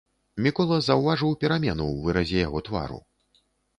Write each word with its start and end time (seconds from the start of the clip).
Мікола 0.45 0.77
заўважыў 0.87 1.35
перамену 1.45 1.85
ў 1.91 1.95
выразе 2.07 2.37
яго 2.47 2.67
твару. 2.71 2.99